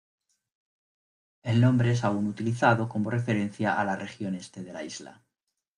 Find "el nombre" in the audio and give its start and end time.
1.43-1.91